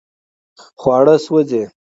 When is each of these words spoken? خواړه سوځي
خواړه 0.79 1.15
سوځي 1.25 1.63